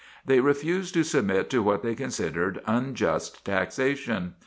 [0.25, 4.33] They refused to submit to what they considered unjust taxation.